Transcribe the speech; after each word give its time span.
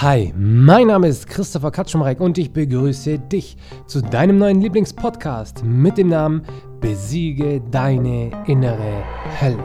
Hi, 0.00 0.32
mein 0.36 0.86
Name 0.86 1.08
ist 1.08 1.26
Christopher 1.26 1.72
Katschumreck 1.72 2.20
und 2.20 2.38
ich 2.38 2.52
begrüße 2.52 3.18
dich 3.18 3.56
zu 3.88 4.00
deinem 4.00 4.38
neuen 4.38 4.60
Lieblingspodcast 4.60 5.64
mit 5.64 5.98
dem 5.98 6.10
Namen 6.10 6.44
Besiege 6.80 7.60
deine 7.68 8.30
innere 8.46 9.02
Hölle. 9.40 9.58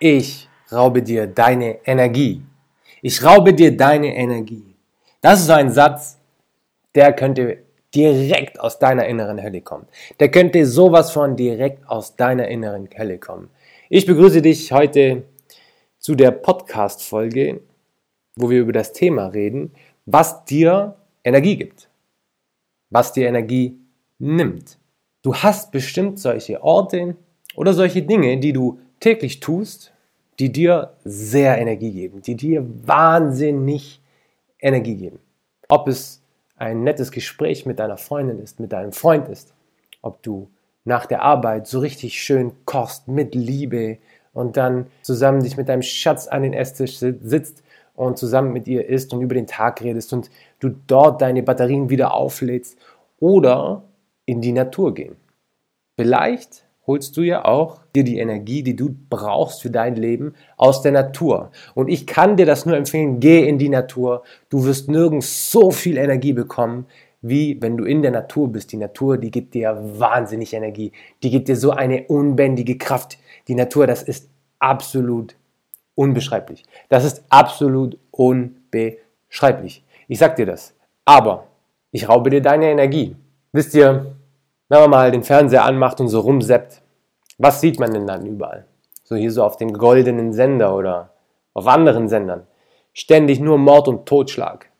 Ich 0.00 0.48
raube 0.72 1.04
dir 1.04 1.28
deine 1.28 1.86
Energie. 1.86 2.42
Ich 3.04 3.24
raube 3.24 3.52
dir 3.52 3.76
deine 3.76 4.14
Energie. 4.14 4.76
Das 5.20 5.40
ist 5.40 5.46
so 5.46 5.54
ein 5.54 5.72
Satz, 5.72 6.18
der 6.94 7.12
könnte 7.12 7.58
direkt 7.92 8.60
aus 8.60 8.78
deiner 8.78 9.06
inneren 9.06 9.42
Hölle 9.42 9.60
kommen. 9.60 9.88
Der 10.20 10.30
könnte 10.30 10.64
sowas 10.66 11.10
von 11.10 11.34
direkt 11.34 11.84
aus 11.88 12.14
deiner 12.14 12.46
inneren 12.46 12.88
Hölle 12.96 13.18
kommen. 13.18 13.50
Ich 13.88 14.06
begrüße 14.06 14.40
dich 14.40 14.70
heute 14.70 15.24
zu 15.98 16.14
der 16.14 16.30
Podcast-Folge, 16.30 17.62
wo 18.36 18.50
wir 18.50 18.60
über 18.60 18.72
das 18.72 18.92
Thema 18.92 19.26
reden, 19.26 19.72
was 20.06 20.44
dir 20.44 20.94
Energie 21.24 21.56
gibt. 21.56 21.88
Was 22.88 23.12
dir 23.12 23.26
Energie 23.26 23.80
nimmt. 24.20 24.78
Du 25.22 25.34
hast 25.34 25.72
bestimmt 25.72 26.20
solche 26.20 26.62
Orte 26.62 27.16
oder 27.56 27.72
solche 27.72 28.02
Dinge, 28.02 28.38
die 28.38 28.52
du 28.52 28.78
täglich 29.00 29.40
tust, 29.40 29.92
die 30.38 30.52
dir 30.52 30.94
sehr 31.04 31.58
Energie 31.58 31.92
geben, 31.92 32.22
die 32.22 32.36
dir 32.36 32.66
wahnsinnig 32.86 34.00
Energie 34.58 34.96
geben. 34.96 35.18
Ob 35.68 35.88
es 35.88 36.22
ein 36.56 36.84
nettes 36.84 37.10
Gespräch 37.10 37.66
mit 37.66 37.78
deiner 37.78 37.96
Freundin 37.96 38.38
ist, 38.38 38.60
mit 38.60 38.72
deinem 38.72 38.92
Freund 38.92 39.28
ist, 39.28 39.52
ob 40.00 40.22
du 40.22 40.48
nach 40.84 41.06
der 41.06 41.22
Arbeit 41.22 41.66
so 41.66 41.80
richtig 41.80 42.20
schön 42.20 42.52
kochst 42.64 43.08
mit 43.08 43.34
Liebe 43.34 43.98
und 44.32 44.56
dann 44.56 44.86
zusammen 45.02 45.42
dich 45.42 45.56
mit 45.56 45.68
deinem 45.68 45.82
Schatz 45.82 46.26
an 46.26 46.42
den 46.42 46.52
Esstisch 46.52 46.96
sitzt 46.96 47.62
und 47.94 48.18
zusammen 48.18 48.52
mit 48.52 48.66
ihr 48.66 48.88
isst 48.88 49.12
und 49.12 49.20
über 49.20 49.34
den 49.34 49.46
Tag 49.46 49.82
redest 49.82 50.12
und 50.12 50.30
du 50.60 50.70
dort 50.86 51.20
deine 51.20 51.42
Batterien 51.42 51.90
wieder 51.90 52.14
auflädst 52.14 52.76
oder 53.20 53.84
in 54.24 54.40
die 54.40 54.52
Natur 54.52 54.94
gehen. 54.94 55.16
Vielleicht 55.96 56.64
holst 56.86 57.16
du 57.16 57.22
ja 57.22 57.44
auch 57.44 57.80
dir 57.94 58.04
die 58.04 58.18
Energie, 58.18 58.62
die 58.62 58.74
du 58.74 58.94
brauchst 59.08 59.62
für 59.62 59.70
dein 59.70 59.94
Leben 59.94 60.34
aus 60.56 60.82
der 60.82 60.92
Natur. 60.92 61.50
Und 61.74 61.88
ich 61.88 62.06
kann 62.06 62.36
dir 62.36 62.46
das 62.46 62.66
nur 62.66 62.76
empfehlen, 62.76 63.20
geh 63.20 63.46
in 63.46 63.58
die 63.58 63.68
Natur. 63.68 64.24
Du 64.48 64.64
wirst 64.64 64.88
nirgends 64.88 65.50
so 65.50 65.70
viel 65.70 65.96
Energie 65.96 66.32
bekommen, 66.32 66.86
wie 67.20 67.60
wenn 67.62 67.76
du 67.76 67.84
in 67.84 68.02
der 68.02 68.10
Natur 68.10 68.48
bist. 68.48 68.72
Die 68.72 68.76
Natur, 68.76 69.16
die 69.16 69.30
gibt 69.30 69.54
dir 69.54 69.80
wahnsinnig 69.98 70.54
Energie. 70.54 70.92
Die 71.22 71.30
gibt 71.30 71.48
dir 71.48 71.56
so 71.56 71.70
eine 71.70 72.04
unbändige 72.08 72.76
Kraft. 72.76 73.18
Die 73.46 73.54
Natur, 73.54 73.86
das 73.86 74.02
ist 74.02 74.28
absolut 74.58 75.36
unbeschreiblich. 75.94 76.64
Das 76.88 77.04
ist 77.04 77.22
absolut 77.28 77.96
unbeschreiblich. 78.10 79.84
Ich 80.08 80.18
sag 80.18 80.34
dir 80.34 80.46
das. 80.46 80.74
Aber 81.04 81.46
ich 81.92 82.08
raube 82.08 82.30
dir 82.30 82.40
deine 82.40 82.70
Energie. 82.70 83.14
Wisst 83.52 83.74
ihr, 83.74 84.16
wenn 84.72 84.80
man 84.80 84.90
mal 84.90 85.10
den 85.10 85.22
Fernseher 85.22 85.66
anmacht 85.66 86.00
und 86.00 86.08
so 86.08 86.20
rumseppt, 86.20 86.80
was 87.36 87.60
sieht 87.60 87.78
man 87.78 87.92
denn 87.92 88.06
dann 88.06 88.24
überall? 88.24 88.64
So 89.04 89.16
hier 89.16 89.30
so 89.30 89.44
auf 89.44 89.58
dem 89.58 89.74
goldenen 89.74 90.32
Sender 90.32 90.74
oder 90.74 91.10
auf 91.52 91.66
anderen 91.66 92.08
Sendern. 92.08 92.46
Ständig 92.94 93.38
nur 93.38 93.58
Mord 93.58 93.86
und 93.88 94.06
Totschlag. 94.06 94.70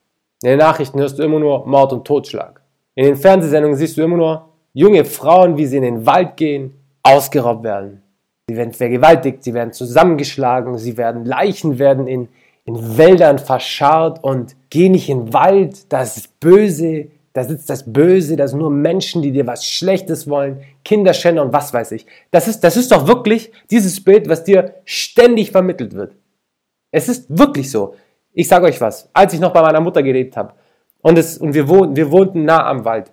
In 0.43 0.49
den 0.49 0.61
Nachrichten 0.61 0.99
hörst 0.99 1.19
du 1.19 1.23
immer 1.23 1.39
nur 1.39 1.67
Mord 1.67 1.93
und 1.93 2.07
Totschlag. 2.07 2.63
In 2.95 3.05
den 3.05 3.17
Fernsehsendungen 3.17 3.77
siehst 3.77 3.99
du 3.99 4.03
immer 4.03 4.17
nur 4.17 4.49
junge 4.73 5.05
Frauen, 5.05 5.59
wie 5.59 5.67
sie 5.67 5.77
in 5.77 5.83
den 5.83 6.07
Wald 6.07 6.39
gehen, 6.39 6.73
ausgeraubt 7.03 7.63
werden. 7.63 8.03
Sie 8.49 8.57
werden 8.57 8.73
vergewaltigt, 8.73 9.45
sie 9.45 9.53
werden 9.53 9.75
zusammengeschlagen, 9.75 10.79
sie 10.79 10.97
werden 10.97 11.27
Leichen 11.27 11.79
werden 11.79 12.07
in, 12.07 12.29
in 12.65 12.97
Wäldern 12.97 13.39
verscharrt 13.39 14.25
und 14.25 14.57
geh 14.71 14.89
nicht 14.89 15.11
in 15.11 15.27
den 15.27 15.33
Wald, 15.35 15.93
das 15.93 16.17
ist 16.17 16.41
böse, 16.41 17.09
da 17.33 17.45
sitzt 17.45 17.71
das 17.71 17.91
Böse, 17.91 18.37
das 18.37 18.51
sind 18.51 18.61
nur 18.61 18.71
Menschen, 18.71 19.23
die 19.23 19.33
dir 19.33 19.47
was 19.47 19.67
Schlechtes 19.67 20.29
wollen, 20.29 20.61
Kinderschänder 20.85 21.43
und 21.43 21.53
was 21.53 21.73
weiß 21.73 21.93
ich. 21.93 22.07
Das 22.31 22.49
ist, 22.49 22.61
das 22.61 22.77
ist 22.77 22.93
doch 22.93 23.07
wirklich 23.07 23.53
dieses 23.71 24.03
Bild, 24.05 24.29
was 24.29 24.45
dir 24.45 24.75
ständig 24.85 25.51
vermittelt 25.51 25.95
wird. 25.95 26.17
Es 26.91 27.09
ist 27.09 27.27
wirklich 27.37 27.71
so. 27.71 27.95
Ich 28.35 28.49
sage 28.49 28.67
euch 28.67 28.81
was, 28.81 29.09
als 29.13 29.33
ich 29.33 29.41
noch 29.41 29.53
bei 29.53 29.63
meiner 29.63 29.81
Mutter 29.81 30.03
gelebt 30.03 30.37
habe 30.37 30.55
und, 31.01 31.19
es, 31.19 31.39
und 31.39 31.55
wir, 31.55 31.69
wohnten, 31.69 31.97
wir 31.97 32.11
wohnten 32.11 32.45
nah 32.45 32.67
am 32.67 32.85
Wald 32.85 33.11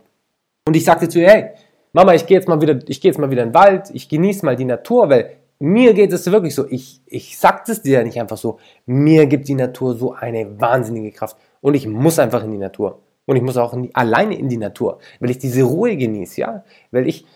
und 0.66 0.76
ich 0.76 0.84
sagte 0.84 1.08
zu 1.08 1.20
ihr, 1.20 1.30
hey, 1.30 1.50
Mama, 1.94 2.14
ich 2.14 2.26
gehe 2.26 2.38
jetzt 2.38 2.48
mal 2.48 2.62
wieder, 2.62 2.80
ich 2.88 3.02
gehe 3.02 3.10
jetzt 3.10 3.18
mal 3.18 3.32
wieder 3.32 3.44
in 3.44 3.50
den 3.50 3.56
Wald, 3.56 3.90
ich 3.94 4.10
genieße 4.10 4.46
mal 4.46 4.56
die 4.56 4.66
Natur, 4.66 5.10
weil 5.10 5.38
mir 5.60 5.94
geht 5.94 6.14
es 6.14 6.32
wirklich 6.32 6.56
so. 6.56 6.66
Ich, 6.70 7.02
ich 7.06 7.38
sag 7.38 7.68
es 7.68 7.82
dir 7.82 8.00
ja 8.00 8.04
nicht 8.04 8.20
einfach 8.20 8.38
so. 8.38 8.60
Mir 8.86 9.26
gibt 9.26 9.48
die 9.48 9.56
Natur 9.56 9.96
so 9.96 10.14
eine 10.14 10.60
wahnsinnige 10.60 11.12
Kraft 11.12 11.38
und 11.62 11.74
ich 11.74 11.88
muss 11.88 12.20
einfach 12.20 12.44
in 12.44 12.52
die 12.52 12.58
Natur. 12.58 13.00
Und 13.30 13.36
ich 13.36 13.44
muss 13.44 13.58
auch 13.58 13.74
in 13.74 13.84
die, 13.84 13.94
alleine 13.94 14.36
in 14.36 14.50
die 14.50 14.58
Natur, 14.58 14.98
weil 15.20 15.30
ich 15.30 15.38
diese 15.38 15.62
Ruhe 15.62 15.96
genieße, 15.96 16.42
ja. 16.42 16.64
Weil 16.90 17.08
ich, 17.08 17.28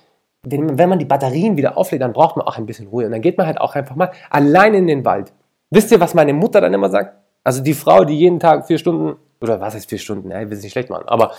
wenn, 0.42 0.76
wenn 0.80 0.90
man 0.90 0.98
die 0.98 1.06
Batterien 1.06 1.56
wieder 1.56 1.78
auflädt, 1.78 2.02
dann 2.02 2.14
braucht 2.14 2.36
man 2.36 2.48
auch 2.48 2.58
ein 2.58 2.66
bisschen 2.66 2.88
Ruhe. 2.88 3.06
Und 3.06 3.12
dann 3.12 3.22
geht 3.22 3.38
man 3.38 3.46
halt 3.46 3.62
auch 3.62 3.76
einfach 3.76 3.96
mal 3.96 4.12
alleine 4.32 4.78
in 4.78 4.88
den 4.88 5.06
Wald. 5.06 5.32
Wisst 5.70 5.92
ihr, 5.92 6.00
was 6.00 6.16
meine 6.16 6.34
Mutter 6.34 6.62
dann 6.62 6.74
immer 6.74 6.90
sagt? 6.90 7.16
Also 7.44 7.62
die 7.62 7.76
Frau, 7.76 8.06
die 8.06 8.18
jeden 8.18 8.40
Tag 8.40 8.66
vier 8.66 8.80
Stunden, 8.80 9.20
oder 9.40 9.62
was 9.62 9.76
heißt 9.76 9.88
vier 9.88 10.00
Stunden? 10.00 10.32
Ja, 10.32 10.42
ich 10.42 10.50
will 10.50 10.58
es 10.58 10.64
nicht 10.64 10.72
schlecht 10.72 10.90
machen, 10.90 11.08
aber 11.08 11.34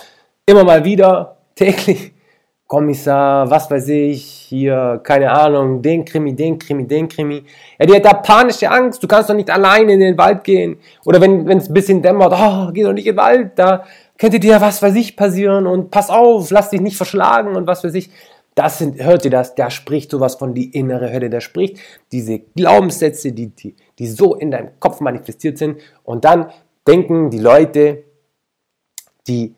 immer 0.45 0.63
mal 0.63 0.85
wieder, 0.85 1.35
täglich, 1.55 2.13
Kommissar, 2.67 3.49
was 3.49 3.69
weiß 3.69 3.89
ich, 3.89 4.25
hier, 4.25 4.99
keine 5.03 5.31
Ahnung, 5.31 5.83
den 5.83 6.03
Krimi, 6.03 6.35
den 6.35 6.57
Krimi, 6.57 6.87
den 6.87 7.07
Krimi. 7.07 7.43
Ja, 7.77 7.85
die 7.85 7.93
hat 7.93 8.05
da 8.05 8.13
panische 8.13 8.69
Angst, 8.69 9.03
du 9.03 9.07
kannst 9.07 9.29
doch 9.29 9.35
nicht 9.35 9.51
alleine 9.51 9.93
in 9.93 9.99
den 9.99 10.17
Wald 10.17 10.43
gehen. 10.43 10.77
Oder 11.05 11.21
wenn 11.21 11.47
es 11.49 11.69
ein 11.69 11.73
bisschen 11.73 12.01
dämmert, 12.01 12.33
oh, 12.35 12.71
geh 12.73 12.83
doch 12.83 12.93
nicht 12.93 13.05
in 13.05 13.13
den 13.13 13.21
Wald, 13.21 13.51
da 13.55 13.83
könnte 14.17 14.39
dir 14.39 14.59
was 14.61 14.81
weiß 14.81 14.95
ich 14.95 15.15
passieren 15.15 15.67
und 15.67 15.91
pass 15.91 16.09
auf, 16.09 16.49
lass 16.49 16.71
dich 16.71 16.81
nicht 16.81 16.97
verschlagen 16.97 17.55
und 17.55 17.67
was 17.67 17.83
weiß 17.83 17.93
ich. 17.93 18.09
Das 18.55 18.77
sind, 18.77 19.03
hört 19.03 19.25
ihr 19.25 19.31
das? 19.31 19.53
Da 19.53 19.69
spricht 19.69 20.09
sowas 20.09 20.35
von 20.35 20.53
die 20.53 20.71
innere 20.71 21.11
Hölle. 21.11 21.29
Da 21.29 21.41
spricht 21.41 21.77
diese 22.13 22.39
Glaubenssätze, 22.39 23.33
die, 23.33 23.47
die, 23.47 23.75
die 23.99 24.07
so 24.07 24.33
in 24.33 24.49
deinem 24.49 24.79
Kopf 24.79 25.01
manifestiert 25.01 25.57
sind. 25.57 25.81
Und 26.03 26.23
dann 26.23 26.49
denken 26.87 27.29
die 27.29 27.39
Leute, 27.39 28.05
die 29.27 29.53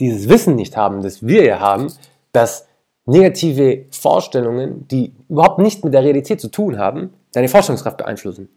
dieses 0.00 0.28
Wissen 0.28 0.56
nicht 0.56 0.76
haben, 0.76 1.02
das 1.02 1.26
wir 1.26 1.44
ja 1.44 1.60
haben, 1.60 1.92
dass 2.32 2.66
negative 3.04 3.86
Vorstellungen, 3.90 4.86
die 4.88 5.12
überhaupt 5.28 5.58
nicht 5.58 5.84
mit 5.84 5.94
der 5.94 6.04
Realität 6.04 6.40
zu 6.40 6.48
tun 6.48 6.78
haben, 6.78 7.12
deine 7.32 7.48
Vorstellungskraft 7.48 7.96
beeinflussen. 7.96 8.48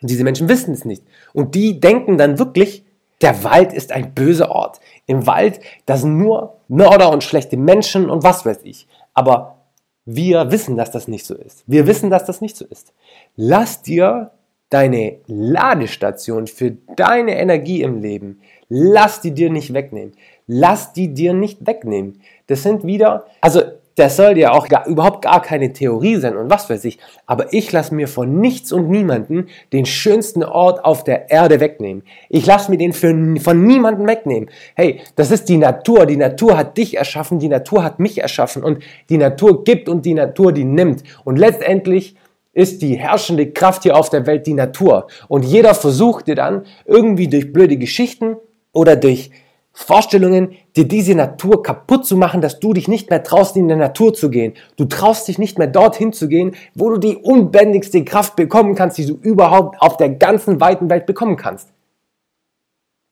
Und 0.00 0.10
diese 0.10 0.24
Menschen 0.24 0.48
wissen 0.48 0.72
es 0.72 0.84
nicht. 0.84 1.04
Und 1.32 1.54
die 1.54 1.78
denken 1.78 2.18
dann 2.18 2.38
wirklich, 2.38 2.84
der 3.20 3.44
Wald 3.44 3.72
ist 3.72 3.92
ein 3.92 4.14
böser 4.14 4.50
Ort. 4.50 4.80
Im 5.06 5.26
Wald, 5.26 5.60
da 5.86 5.96
sind 5.96 6.16
nur 6.16 6.56
Mörder 6.68 7.10
und 7.10 7.22
schlechte 7.22 7.56
Menschen 7.56 8.08
und 8.08 8.22
was 8.22 8.46
weiß 8.46 8.60
ich. 8.64 8.86
Aber 9.12 9.58
wir 10.06 10.50
wissen, 10.50 10.76
dass 10.76 10.90
das 10.90 11.06
nicht 11.06 11.26
so 11.26 11.34
ist. 11.34 11.62
Wir 11.66 11.86
wissen, 11.86 12.10
dass 12.10 12.24
das 12.24 12.40
nicht 12.40 12.56
so 12.56 12.64
ist. 12.64 12.94
Lass 13.36 13.82
dir 13.82 14.30
deine 14.70 15.18
Ladestation 15.26 16.46
für 16.46 16.72
deine 16.96 17.38
Energie 17.38 17.82
im 17.82 18.00
Leben, 18.00 18.40
lass 18.70 19.20
die 19.20 19.32
dir 19.32 19.50
nicht 19.50 19.74
wegnehmen. 19.74 20.12
Lass 20.46 20.94
die 20.94 21.12
dir 21.12 21.34
nicht 21.34 21.66
wegnehmen. 21.66 22.22
Das 22.46 22.62
sind 22.62 22.86
wieder, 22.86 23.26
also 23.42 23.60
das 23.96 24.16
soll 24.16 24.38
ja 24.38 24.52
auch 24.52 24.68
gar, 24.68 24.86
überhaupt 24.86 25.22
gar 25.22 25.42
keine 25.42 25.72
Theorie 25.72 26.16
sein 26.16 26.36
und 26.36 26.48
was 26.48 26.70
weiß 26.70 26.84
ich. 26.86 26.98
Aber 27.26 27.52
ich 27.52 27.70
lasse 27.70 27.94
mir 27.94 28.08
von 28.08 28.40
nichts 28.40 28.72
und 28.72 28.88
niemanden 28.88 29.48
den 29.72 29.84
schönsten 29.84 30.42
Ort 30.42 30.84
auf 30.84 31.04
der 31.04 31.30
Erde 31.30 31.60
wegnehmen. 31.60 32.02
Ich 32.30 32.46
lasse 32.46 32.70
mir 32.70 32.78
den 32.78 32.94
für, 32.94 33.14
von 33.40 33.66
niemanden 33.66 34.06
wegnehmen. 34.06 34.48
Hey, 34.74 35.00
das 35.16 35.30
ist 35.30 35.48
die 35.50 35.58
Natur. 35.58 36.06
Die 36.06 36.16
Natur 36.16 36.56
hat 36.56 36.78
dich 36.78 36.96
erschaffen, 36.96 37.38
die 37.40 37.48
Natur 37.48 37.84
hat 37.84 37.98
mich 37.98 38.22
erschaffen 38.22 38.64
und 38.64 38.82
die 39.10 39.18
Natur 39.18 39.64
gibt 39.64 39.88
und 39.88 40.06
die 40.06 40.14
Natur 40.14 40.52
die 40.52 40.64
nimmt. 40.64 41.02
Und 41.24 41.36
letztendlich 41.36 42.16
ist 42.52 42.82
die 42.82 42.96
herrschende 42.96 43.50
Kraft 43.50 43.82
hier 43.82 43.96
auf 43.96 44.08
der 44.08 44.26
Welt 44.26 44.46
die 44.46 44.54
Natur. 44.54 45.08
Und 45.28 45.44
jeder 45.44 45.74
versucht 45.74 46.26
dir 46.26 46.34
dann 46.34 46.64
irgendwie 46.84 47.28
durch 47.28 47.52
blöde 47.52 47.76
Geschichten 47.76 48.36
oder 48.72 48.96
durch 48.96 49.30
Vorstellungen, 49.72 50.56
dir 50.76 50.86
diese 50.86 51.14
Natur 51.14 51.62
kaputt 51.62 52.04
zu 52.04 52.16
machen, 52.16 52.40
dass 52.40 52.60
du 52.60 52.72
dich 52.72 52.88
nicht 52.88 53.08
mehr 53.08 53.22
traust, 53.22 53.56
in 53.56 53.68
der 53.68 53.76
Natur 53.76 54.12
zu 54.12 54.28
gehen. 54.28 54.54
Du 54.76 54.84
traust 54.84 55.28
dich 55.28 55.38
nicht 55.38 55.58
mehr 55.58 55.68
dorthin 55.68 56.12
zu 56.12 56.28
gehen, 56.28 56.54
wo 56.74 56.90
du 56.90 56.98
die 56.98 57.16
unbändigste 57.16 58.04
Kraft 58.04 58.36
bekommen 58.36 58.74
kannst, 58.74 58.98
die 58.98 59.06
du 59.06 59.14
überhaupt 59.14 59.80
auf 59.80 59.96
der 59.96 60.10
ganzen 60.10 60.60
weiten 60.60 60.90
Welt 60.90 61.06
bekommen 61.06 61.36
kannst. 61.36 61.68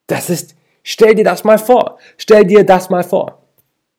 Das 0.09 0.31
ist, 0.31 0.57
stell 0.83 1.15
dir 1.15 1.25
das 1.25 1.45
mal 1.45 1.59
vor. 1.59 1.99
Stell 2.17 2.45
dir 2.45 2.65
das 2.65 2.91
mal 2.91 3.05
vor. 3.05 3.39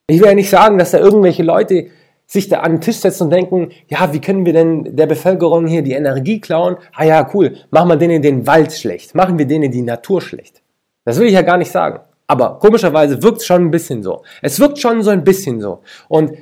Ich 0.08 0.20
will 0.20 0.28
ja 0.28 0.36
nicht 0.36 0.50
sagen, 0.50 0.78
dass 0.78 0.92
da 0.92 1.00
irgendwelche 1.00 1.44
Leute 1.44 1.88
sich 2.26 2.50
da 2.50 2.60
an 2.60 2.74
den 2.74 2.82
Tisch 2.82 2.98
setzen 2.98 3.24
und 3.24 3.30
denken, 3.32 3.72
ja, 3.88 4.14
wie 4.14 4.22
können 4.22 4.46
wir 4.46 4.54
denn 4.54 4.96
der 4.96 5.08
Bevölkerung 5.08 5.66
hier 5.66 5.82
die 5.82 5.94
Energie 5.94 6.40
klauen? 6.40 6.78
Ah 6.94 7.04
ja, 7.04 7.28
cool, 7.34 7.58
machen 7.72 7.90
wir 7.90 7.96
denen 7.96 8.22
den 8.22 8.46
Wald 8.46 8.72
schlecht, 8.74 9.16
machen 9.16 9.40
wir 9.40 9.48
denen 9.48 9.72
die 9.72 9.82
Natur 9.82 10.22
schlecht. 10.22 10.62
Das 11.06 11.20
will 11.20 11.28
ich 11.28 11.34
ja 11.34 11.42
gar 11.42 11.58
nicht 11.58 11.72
sagen. 11.72 12.00
Aber 12.28 12.60
komischerweise 12.60 13.22
wirkt 13.24 13.40
es 13.40 13.46
schon 13.46 13.66
ein 13.66 13.72
bisschen 13.72 14.04
so. 14.04 14.22
Es 14.42 14.60
wirkt 14.60 14.78
schon 14.78 15.02
so 15.02 15.10
ein 15.10 15.24
bisschen 15.24 15.62
so. 15.62 15.82
Und 16.08 16.34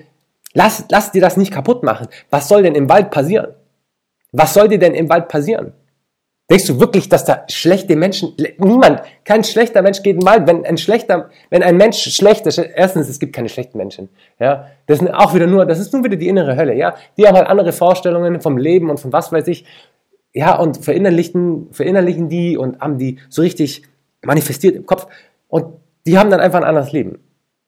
lass, 0.54 0.86
lass 0.90 1.12
dir 1.12 1.22
das 1.22 1.38
nicht 1.38 1.54
kaputt 1.54 1.84
machen. 1.84 2.08
Was 2.30 2.50
soll 2.50 2.64
denn 2.64 2.76
im 2.76 2.90
Wald 2.90 3.10
passieren? 3.10 3.54
Was 4.34 4.54
soll 4.54 4.68
dir 4.68 4.80
denn 4.80 4.94
im 4.94 5.10
Wald 5.10 5.30
passieren? 5.30 5.74
Denkst 6.50 6.68
du 6.68 6.80
wirklich, 6.80 7.10
dass 7.10 7.26
da 7.26 7.44
schlechte 7.50 7.98
Menschen, 7.98 8.34
niemand, 8.58 9.02
kein 9.26 9.44
schlechter 9.44 9.82
Mensch 9.82 10.02
geht 10.02 10.16
in 10.16 10.22
den 10.22 10.28
Wald. 10.28 10.48
Wenn 10.48 10.66
ein 10.66 10.78
schlechter, 10.78 11.30
wenn 11.50 11.62
ein 11.62 11.76
Mensch 11.76 11.98
schlecht 12.16 12.48
ist, 12.48 12.58
erstens, 12.58 13.10
es 13.10 13.20
gibt 13.20 13.36
keine 13.36 13.50
schlechten 13.50 13.78
Menschen, 13.78 14.08
ja. 14.40 14.68
Das 14.86 15.00
sind 15.00 15.10
auch 15.12 15.34
wieder 15.34 15.46
nur, 15.48 15.66
das 15.66 15.80
ist 15.80 15.92
nur 15.92 16.06
wieder 16.06 16.16
die 16.16 16.30
innere 16.30 16.56
Hölle, 16.56 16.74
ja. 16.74 16.96
Die 17.18 17.28
haben 17.28 17.36
halt 17.36 17.48
andere 17.48 17.74
Vorstellungen 17.74 18.40
vom 18.40 18.58
Leben 18.58 18.90
und 18.90 18.98
von 18.98 19.12
was 19.12 19.34
weiß 19.34 19.46
ich, 19.48 19.66
ja, 20.34 20.58
und 20.58 20.86
verinnerlichen, 20.86 21.68
verinnerlichen 21.72 22.30
die 22.30 22.58
und 22.58 22.80
haben 22.80 22.98
die 22.98 23.20
so 23.28 23.42
richtig 23.42 23.84
manifestiert 24.28 24.76
im 24.76 24.86
Kopf 24.86 25.08
und 25.48 25.66
die 26.06 26.18
haben 26.18 26.30
dann 26.30 26.40
einfach 26.40 26.60
ein 26.60 26.66
anderes 26.66 26.92
Leben. 26.92 27.20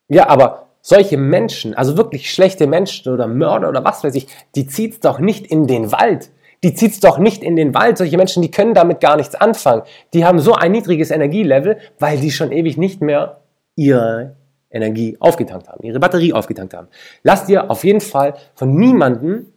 Ja, 0.08 0.30
aber 0.30 0.68
solche 0.82 1.18
Menschen, 1.18 1.74
also 1.74 1.98
wirklich 1.98 2.32
schlechte 2.32 2.68
Menschen 2.68 3.12
oder 3.12 3.28
Mörder 3.28 3.70
oder 3.70 3.84
was 3.84 4.04
weiß 4.04 4.16
ich, 4.16 4.28
die 4.56 4.68
zieht's 4.68 5.00
doch 5.00 5.20
nicht 5.20 5.48
in 5.48 5.68
den 5.68 5.92
Wald 5.92 6.32
die 6.64 6.74
zieht's 6.74 7.00
doch 7.00 7.18
nicht 7.18 7.44
in 7.44 7.56
den 7.56 7.74
Wald. 7.74 7.98
Solche 7.98 8.18
Menschen, 8.18 8.42
die 8.42 8.52
können 8.52 8.74
damit 8.74 9.00
gar 9.00 9.16
nichts 9.16 9.36
anfangen. 9.36 9.84
Die 10.14 10.26
haben 10.26 10.40
so 10.40 10.54
ein 10.54 10.72
niedriges 10.72 11.12
Energielevel, 11.12 11.78
weil 12.00 12.18
die 12.18 12.32
schon 12.32 12.52
ewig 12.52 12.78
nicht 12.78 13.02
mehr 13.02 13.42
ihre 13.76 14.36
Energie 14.70 15.18
aufgetankt 15.20 15.68
haben, 15.70 15.84
ihre 15.84 16.00
Batterie 16.00 16.34
aufgetankt 16.34 16.74
haben. 16.74 16.88
Lass 17.24 17.46
dir 17.46 17.72
auf 17.72 17.84
jeden 17.84 18.02
Fall 18.02 18.36
von 18.56 18.76
niemandem 18.76 19.48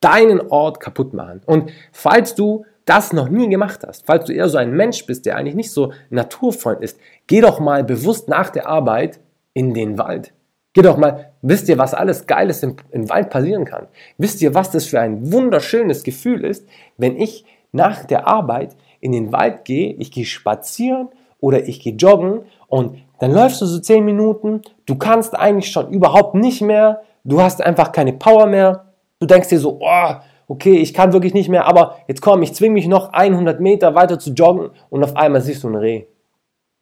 deinen 0.00 0.40
Ort 0.50 0.80
kaputt 0.80 1.14
machen. 1.14 1.40
Und 1.46 1.70
falls 1.92 2.34
du 2.34 2.64
das 2.84 3.12
noch 3.12 3.28
nie 3.28 3.48
gemacht 3.48 3.80
hast, 3.86 4.06
falls 4.06 4.24
du 4.24 4.32
eher 4.32 4.48
so 4.48 4.58
ein 4.58 4.72
Mensch 4.72 5.06
bist, 5.06 5.26
der 5.26 5.36
eigentlich 5.36 5.54
nicht 5.54 5.72
so 5.72 5.92
Naturfreund 6.10 6.82
ist, 6.82 6.98
geh 7.26 7.40
doch 7.40 7.60
mal 7.60 7.84
bewusst 7.84 8.28
nach 8.28 8.50
der 8.50 8.68
Arbeit 8.68 9.20
in 9.52 9.74
den 9.74 9.98
Wald. 9.98 10.32
Geh 10.72 10.82
doch 10.82 10.96
mal, 10.96 11.32
wisst 11.42 11.68
ihr, 11.68 11.78
was 11.78 11.94
alles 11.94 12.26
Geiles 12.26 12.62
im, 12.62 12.76
im 12.92 13.08
Wald 13.08 13.30
passieren 13.30 13.64
kann? 13.64 13.88
Wisst 14.18 14.40
ihr, 14.40 14.54
was 14.54 14.70
das 14.70 14.86
für 14.86 15.00
ein 15.00 15.32
wunderschönes 15.32 16.04
Gefühl 16.04 16.44
ist, 16.44 16.66
wenn 16.96 17.16
ich 17.16 17.44
nach 17.72 18.04
der 18.04 18.28
Arbeit 18.28 18.76
in 19.00 19.12
den 19.12 19.32
Wald 19.32 19.64
gehe, 19.64 19.94
ich 19.94 20.12
gehe 20.12 20.24
spazieren 20.24 21.08
oder 21.40 21.66
ich 21.66 21.80
gehe 21.80 21.94
joggen 21.94 22.42
und 22.68 22.98
dann 23.18 23.32
läufst 23.32 23.60
du 23.60 23.66
so 23.66 23.80
zehn 23.80 24.04
Minuten, 24.04 24.62
du 24.86 24.96
kannst 24.96 25.36
eigentlich 25.36 25.70
schon 25.70 25.92
überhaupt 25.92 26.34
nicht 26.34 26.62
mehr, 26.62 27.02
du 27.24 27.40
hast 27.40 27.60
einfach 27.62 27.92
keine 27.92 28.12
Power 28.12 28.46
mehr, 28.46 28.92
du 29.18 29.26
denkst 29.26 29.48
dir 29.48 29.58
so, 29.58 29.78
oh, 29.80 30.14
okay, 30.50 30.78
ich 30.78 30.92
kann 30.92 31.12
wirklich 31.12 31.32
nicht 31.32 31.48
mehr, 31.48 31.66
aber 31.66 31.98
jetzt 32.08 32.22
komm, 32.22 32.42
ich 32.42 32.54
zwing 32.54 32.72
mich 32.72 32.88
noch 32.88 33.12
100 33.12 33.60
Meter 33.60 33.94
weiter 33.94 34.18
zu 34.18 34.32
joggen 34.32 34.70
und 34.90 35.04
auf 35.04 35.14
einmal 35.14 35.40
siehst 35.40 35.62
du 35.62 35.68
ein 35.68 35.76
Reh. 35.76 36.06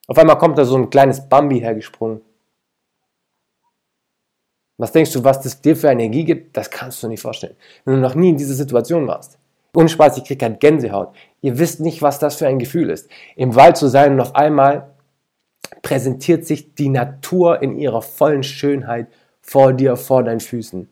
Auf 0.07 0.17
einmal 0.17 0.39
kommt 0.39 0.57
da 0.57 0.65
so 0.65 0.75
ein 0.75 0.89
kleines 0.89 1.29
Bambi 1.29 1.61
hergesprungen. 1.61 2.23
Was 4.79 4.93
denkst 4.93 5.13
du, 5.13 5.23
was 5.23 5.43
das 5.43 5.61
dir 5.61 5.77
für 5.77 5.91
eine 5.91 6.05
Energie 6.05 6.25
gibt? 6.25 6.57
Das 6.57 6.71
kannst 6.71 7.03
du 7.03 7.09
nicht 7.09 7.21
vorstellen. 7.21 7.57
Wenn 7.85 7.97
du 7.97 8.01
noch 8.01 8.15
nie 8.15 8.31
in 8.31 8.39
dieser 8.39 8.55
Situation 8.55 9.07
warst. 9.07 9.39
Ohne 9.75 9.91
Spaß, 9.91 10.17
ich 10.17 10.25
krieg 10.25 10.43
halt 10.43 10.61
Gänsehaut. 10.61 11.15
Ihr 11.43 11.59
wisst 11.59 11.81
nicht, 11.81 12.01
was 12.01 12.19
das 12.19 12.37
für 12.37 12.47
ein 12.47 12.59
Gefühl 12.59 12.89
ist. 12.89 13.11
Im 13.37 13.55
Wald 13.55 13.77
zu 13.77 13.89
sein 13.89 14.15
und 14.15 14.21
auf 14.21 14.35
einmal 14.35 14.95
präsentiert 15.83 16.47
sich 16.47 16.75
die 16.75 16.89
Natur 16.89 17.61
in 17.61 17.77
ihrer 17.77 18.01
vollen 18.01 18.45
Schönheit 18.45 19.09
vor 19.43 19.75
dir, 19.75 19.97
vor 19.97 20.25
deinen 20.25 20.41
Füßen. 20.41 20.89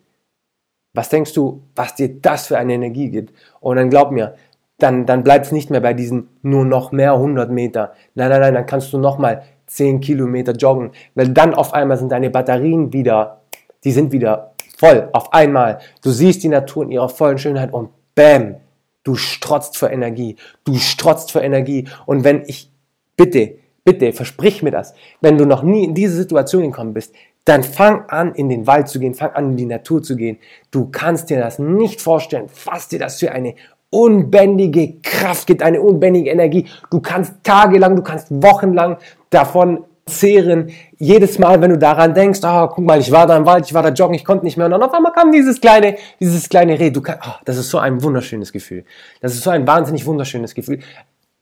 Was 0.96 1.08
denkst 1.08 1.32
du, 1.34 1.62
was 1.74 1.94
dir 1.94 2.08
das 2.20 2.46
für 2.48 2.58
eine 2.58 2.74
Energie 2.74 3.10
gibt? 3.10 3.32
Und 3.60 3.76
dann 3.76 3.90
glaub 3.90 4.10
mir, 4.10 4.34
dann, 4.78 5.06
dann 5.06 5.22
bleibt 5.22 5.52
nicht 5.52 5.70
mehr 5.70 5.80
bei 5.80 5.94
diesen 5.94 6.28
nur 6.42 6.64
noch 6.64 6.92
mehr 6.92 7.12
100 7.12 7.50
Meter. 7.50 7.92
Nein, 8.14 8.30
nein, 8.30 8.40
nein, 8.40 8.54
dann 8.54 8.66
kannst 8.66 8.92
du 8.92 8.98
noch 8.98 9.18
mal 9.18 9.42
10 9.68 10.00
Kilometer 10.00 10.52
joggen, 10.52 10.90
weil 11.14 11.28
dann 11.28 11.54
auf 11.54 11.72
einmal 11.74 11.96
sind 11.96 12.12
deine 12.12 12.30
Batterien 12.30 12.92
wieder 12.92 13.40
die 13.86 13.92
sind 13.92 14.10
wieder 14.12 14.52
voll 14.76 15.08
auf 15.12 15.32
einmal. 15.32 15.78
Du 16.02 16.10
siehst 16.10 16.42
die 16.42 16.48
Natur 16.48 16.82
in 16.82 16.90
ihrer 16.90 17.08
vollen 17.08 17.38
Schönheit 17.38 17.72
und 17.72 17.90
bam, 18.16 18.56
du 19.04 19.14
strotzt 19.14 19.78
vor 19.78 19.90
Energie. 19.90 20.36
Du 20.64 20.74
strotzt 20.74 21.30
vor 21.30 21.42
Energie. 21.42 21.88
Und 22.04 22.24
wenn 22.24 22.42
ich, 22.46 22.70
bitte, 23.16 23.58
bitte, 23.84 24.12
versprich 24.12 24.64
mir 24.64 24.72
das, 24.72 24.92
wenn 25.20 25.38
du 25.38 25.46
noch 25.46 25.62
nie 25.62 25.84
in 25.84 25.94
diese 25.94 26.16
Situation 26.16 26.62
gekommen 26.62 26.94
bist, 26.94 27.14
dann 27.46 27.62
fang 27.62 28.04
an, 28.08 28.34
in 28.34 28.48
den 28.48 28.66
Wald 28.66 28.88
zu 28.88 28.98
gehen, 28.98 29.14
fang 29.14 29.30
an, 29.30 29.52
in 29.52 29.56
die 29.56 29.66
Natur 29.66 30.02
zu 30.02 30.16
gehen. 30.16 30.38
Du 30.70 30.88
kannst 30.90 31.30
dir 31.30 31.38
das 31.38 31.58
nicht 31.58 32.02
vorstellen, 32.02 32.48
was 32.64 32.88
dir 32.88 32.98
das 32.98 33.18
für 33.20 33.32
eine 33.32 33.54
unbändige 33.88 35.00
Kraft 35.00 35.46
gibt, 35.46 35.62
eine 35.62 35.80
unbändige 35.80 36.28
Energie. 36.28 36.66
Du 36.90 37.00
kannst 37.00 37.34
tagelang, 37.44 37.96
du 37.96 38.02
kannst 38.02 38.26
wochenlang 38.30 38.98
davon 39.30 39.84
zehren. 40.06 40.70
Jedes 40.98 41.38
Mal, 41.38 41.60
wenn 41.60 41.70
du 41.70 41.78
daran 41.78 42.14
denkst, 42.14 42.40
oh, 42.42 42.66
guck 42.66 42.84
mal, 42.84 42.98
ich 42.98 43.12
war 43.12 43.28
da 43.28 43.36
im 43.36 43.46
Wald, 43.46 43.64
ich 43.64 43.74
war 43.74 43.82
da 43.82 43.90
joggen, 43.90 44.14
ich 44.14 44.24
konnte 44.24 44.44
nicht 44.44 44.56
mehr. 44.56 44.66
Und 44.66 44.72
dann 44.72 44.82
auf 44.82 44.92
einmal 44.92 45.12
kam 45.12 45.30
dieses 45.30 45.60
kleine, 45.60 45.96
dieses 46.18 46.48
kleine 46.48 46.78
Reh. 46.78 46.90
Du 46.90 47.00
kann, 47.00 47.18
oh, 47.24 47.34
das 47.44 47.56
ist 47.56 47.70
so 47.70 47.78
ein 47.78 48.02
wunderschönes 48.02 48.52
Gefühl. 48.52 48.84
Das 49.20 49.34
ist 49.34 49.44
so 49.44 49.50
ein 49.50 49.66
wahnsinnig 49.68 50.04
wunderschönes 50.04 50.52
Gefühl. 50.52 50.80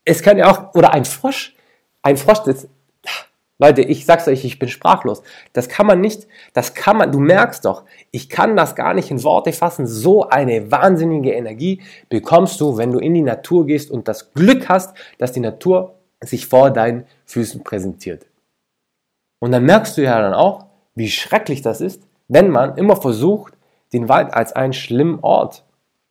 Es 0.05 0.23
kann 0.23 0.37
ja 0.37 0.51
auch, 0.51 0.75
oder 0.75 0.93
ein 0.93 1.06
Frosch. 1.06 1.55
Ein 2.03 2.19
Frosch, 2.19 2.41
das, 2.45 2.69
Leute, 3.59 3.83
ich 3.83 4.05
sag's 4.05 4.27
euch, 4.27 4.45
ich 4.45 4.59
bin 4.59 4.69
sprachlos. 4.69 5.23
Das 5.53 5.69
kann 5.69 5.87
man 5.87 6.01
nicht, 6.01 6.27
das 6.55 6.75
kann 6.75 6.97
man, 6.97 7.12
du 7.12 7.21
merkst 7.21 7.65
doch, 7.65 7.85
ich 8.11 8.29
kann 8.29 8.56
das 8.56 8.75
gar 8.75 8.95
nicht 8.95 9.11
in 9.11 9.23
Worte 9.23 9.53
fassen. 9.53 9.87
So 9.87 10.29
eine 10.29 10.73
wahnsinnige 10.73 11.33
Energie 11.33 11.81
bekommst 12.09 12.61
du, 12.61 12.77
wenn 12.77 12.91
du 12.91 12.99
in 12.99 13.15
die 13.15 13.23
Natur 13.23 13.67
gehst 13.67 13.91
und 13.91 14.09
das 14.09 14.33
Glück 14.35 14.69
hast, 14.69 14.97
dass 15.19 15.33
die 15.33 15.41
Natur 15.41 15.95
sich 16.21 16.47
vor 16.47 16.71
deinen 16.71 17.06
Füßen 17.27 17.62
präsentiert. 17.62 18.27
Und 19.39 19.53
dann 19.53 19.65
merkst 19.65 19.97
du 19.97 20.03
ja 20.03 20.21
dann 20.21 20.35
auch, 20.35 20.67
wie 20.95 21.09
schrecklich 21.09 21.62
das 21.62 21.81
ist, 21.81 22.03
wenn 22.29 22.51
man 22.51 22.77
immer 22.77 22.97
versucht, 22.97 23.55
den 23.93 24.09
Wald 24.09 24.35
als 24.35 24.53
einen 24.53 24.73
schlimmen 24.73 25.21
Ort 25.21 25.65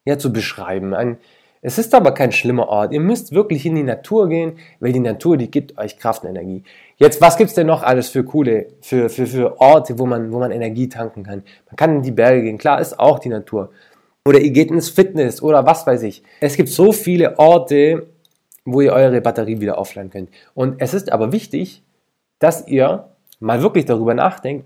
ja, 0.06 0.18
zu 0.18 0.32
beschreiben. 0.32 0.94
Ein, 0.94 1.18
es 1.66 1.78
ist 1.78 1.96
aber 1.96 2.14
kein 2.14 2.34
schlimmer 2.34 2.68
Ort. 2.68 2.92
Ihr 2.92 3.00
müsst 3.00 3.32
wirklich 3.32 3.66
in 3.66 3.76
die 3.76 3.84
Natur 3.84 4.28
gehen, 4.28 4.58
weil 4.82 4.92
die 4.92 5.00
Natur, 5.00 5.38
die 5.38 5.50
gibt 5.50 5.78
euch 5.78 5.98
Kraft 5.98 6.24
und 6.24 6.30
Energie. 6.30 6.64
Jetzt, 6.98 7.22
was 7.22 7.38
gibt's 7.38 7.54
denn 7.54 7.68
noch 7.68 7.84
alles 7.84 8.10
für 8.10 8.26
coole, 8.26 8.68
für, 8.82 9.10
für, 9.10 9.26
für 9.26 9.62
Orte, 9.62 9.98
wo 9.98 10.06
man, 10.06 10.34
wo 10.34 10.40
man 10.40 10.52
Energie 10.52 10.90
tanken 10.90 11.24
kann? 11.24 11.44
Man 11.68 11.76
kann 11.78 11.96
in 11.96 12.02
die 12.02 12.12
Berge 12.12 12.42
gehen. 12.42 12.58
Klar, 12.58 12.82
ist 12.82 13.00
auch 13.00 13.18
die 13.18 13.30
Natur. 13.30 13.70
Oder 14.26 14.42
ihr 14.42 14.52
geht 14.52 14.72
ins 14.72 14.90
Fitness 14.90 15.42
oder 15.42 15.66
was 15.66 15.88
weiß 15.88 16.04
ich. 16.04 16.22
Es 16.42 16.58
gibt 16.58 16.68
so 16.68 16.92
viele 16.92 17.40
Orte, 17.40 18.08
wo 18.66 18.82
ihr 18.82 18.92
eure 18.92 19.22
Batterie 19.22 19.62
wieder 19.62 19.78
aufladen 19.78 20.12
könnt. 20.12 20.30
Und 20.54 20.82
es 20.82 20.94
ist 20.94 21.14
aber 21.14 21.32
wichtig, 21.32 21.82
dass 22.40 22.68
ihr 22.68 23.08
mal 23.40 23.62
wirklich 23.62 23.86
darüber 23.86 24.14
nachdenkt, 24.14 24.66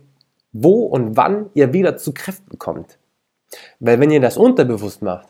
wo 0.52 0.86
und 0.86 1.16
wann 1.16 1.52
ihr 1.54 1.74
wieder 1.74 1.96
zu 1.98 2.12
Kräften 2.12 2.58
kommt. 2.58 2.98
Weil 3.80 4.00
wenn 4.00 4.10
ihr 4.10 4.20
das 4.20 4.36
unterbewusst 4.36 5.04
macht, 5.04 5.28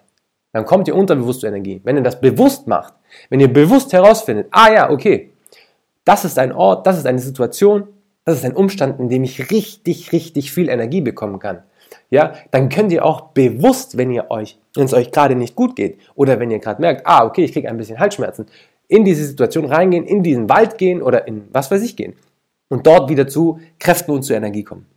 dann 0.58 0.66
kommt 0.66 0.88
ihr 0.88 0.96
unterbewusst 0.96 1.42
zur 1.42 1.50
Energie. 1.50 1.82
Wenn 1.84 1.98
ihr 1.98 2.02
das 2.02 2.20
bewusst 2.20 2.66
macht, 2.66 2.96
wenn 3.30 3.40
ihr 3.40 3.54
bewusst 3.54 3.94
herausfindet, 3.94 4.48
ah 4.50 4.74
ja, 4.74 4.90
okay, 4.90 5.30
das 6.04 6.26
ist 6.26 6.40
ein 6.40 6.52
Ort, 6.52 6.88
das 6.88 6.98
ist 6.98 7.06
eine 7.06 7.20
Situation, 7.20 7.88
das 8.26 8.38
ist 8.38 8.46
ein 8.46 8.56
Umstand, 8.56 9.00
in 9.00 9.08
dem 9.08 9.24
ich 9.24 9.52
richtig, 9.52 10.12
richtig 10.14 10.52
viel 10.52 10.70
Energie 10.70 11.02
bekommen 11.02 11.38
kann. 11.38 11.62
Ja, 12.10 12.34
dann 12.50 12.70
könnt 12.70 12.92
ihr 12.92 13.06
auch 13.06 13.34
bewusst, 13.34 13.98
wenn 13.98 14.10
ihr 14.10 14.32
euch, 14.32 14.58
wenn 14.74 14.86
es 14.86 14.96
euch 14.96 15.12
gerade 15.12 15.36
nicht 15.36 15.56
gut 15.56 15.76
geht 15.76 16.00
oder 16.16 16.40
wenn 16.40 16.50
ihr 16.50 16.58
gerade 16.58 16.82
merkt, 16.82 17.06
ah, 17.06 17.24
okay, 17.24 17.44
ich 17.44 17.54
kriege 17.54 17.70
ein 17.70 17.78
bisschen 17.78 18.00
Halsschmerzen, 18.00 18.48
in 18.88 19.06
diese 19.06 19.26
Situation 19.26 19.66
reingehen, 19.66 20.06
in 20.06 20.24
diesen 20.24 20.50
Wald 20.50 20.80
gehen 20.80 21.04
oder 21.04 21.28
in 21.28 21.48
was 21.52 21.70
weiß 21.70 21.84
ich 21.84 21.96
gehen 21.96 22.16
und 22.68 22.88
dort 22.88 23.12
wieder 23.12 23.28
zu 23.28 23.60
Kräften 23.78 24.12
und 24.12 24.24
zu 24.24 24.34
Energie 24.34 24.64
kommen. 24.64 24.88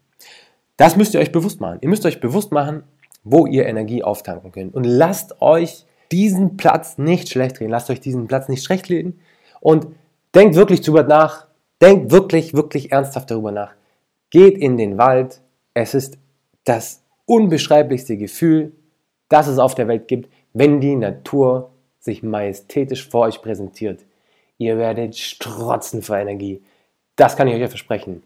Das 0.78 0.96
müsst 0.96 1.12
ihr 1.12 1.20
euch 1.20 1.32
bewusst 1.32 1.60
machen. 1.60 1.80
Ihr 1.82 1.90
müsst 1.90 2.06
euch 2.06 2.18
bewusst 2.18 2.50
machen, 2.50 2.84
wo 3.22 3.46
ihr 3.46 3.66
Energie 3.66 4.02
auftanken 4.02 4.52
könnt. 4.52 4.74
Und 4.74 4.84
lasst 4.84 5.40
euch 5.40 5.86
diesen 6.12 6.56
Platz 6.56 6.98
nicht 6.98 7.28
schlecht 7.28 7.60
reden. 7.60 7.70
Lasst 7.70 7.90
euch 7.90 8.00
diesen 8.00 8.26
Platz 8.26 8.48
nicht 8.48 8.64
schlecht 8.64 8.88
reden. 8.88 9.20
Und 9.60 9.86
denkt 10.34 10.56
wirklich 10.56 10.80
darüber 10.80 11.02
nach. 11.02 11.46
Denkt 11.80 12.10
wirklich, 12.10 12.54
wirklich 12.54 12.92
ernsthaft 12.92 13.30
darüber 13.30 13.52
nach. 13.52 13.72
Geht 14.30 14.58
in 14.58 14.76
den 14.76 14.98
Wald. 14.98 15.40
Es 15.74 15.94
ist 15.94 16.18
das 16.64 17.02
unbeschreiblichste 17.26 18.16
Gefühl, 18.16 18.72
das 19.28 19.46
es 19.46 19.58
auf 19.58 19.74
der 19.74 19.88
Welt 19.88 20.08
gibt, 20.08 20.30
wenn 20.52 20.80
die 20.80 20.96
Natur 20.96 21.70
sich 22.00 22.22
majestätisch 22.22 23.08
vor 23.08 23.26
euch 23.26 23.40
präsentiert. 23.40 24.04
Ihr 24.58 24.76
werdet 24.78 25.16
strotzen 25.16 26.02
vor 26.02 26.16
Energie. 26.16 26.62
Das 27.16 27.36
kann 27.36 27.48
ich 27.48 27.54
euch 27.54 27.68
versprechen. 27.68 28.22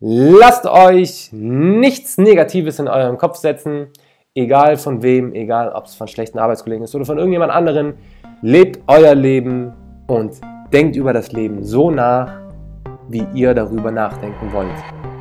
Lasst 0.00 0.66
euch 0.66 1.28
nichts 1.32 2.18
Negatives 2.18 2.78
in 2.78 2.88
euren 2.88 3.18
Kopf 3.18 3.36
setzen, 3.36 3.88
egal 4.34 4.76
von 4.76 5.02
wem, 5.02 5.34
egal 5.34 5.70
ob 5.72 5.86
es 5.86 5.94
von 5.94 6.08
schlechten 6.08 6.38
Arbeitskollegen 6.38 6.84
ist 6.84 6.94
oder 6.94 7.04
von 7.04 7.18
irgendjemand 7.18 7.52
anderen. 7.52 7.94
Lebt 8.40 8.80
euer 8.86 9.14
Leben 9.14 9.72
und 10.06 10.40
denkt 10.72 10.96
über 10.96 11.12
das 11.12 11.32
Leben 11.32 11.62
so 11.62 11.90
nach, 11.90 12.40
wie 13.08 13.26
ihr 13.34 13.54
darüber 13.54 13.90
nachdenken 13.90 14.52
wollt. 14.52 15.11